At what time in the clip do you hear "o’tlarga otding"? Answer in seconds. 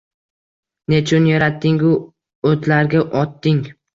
2.53-3.63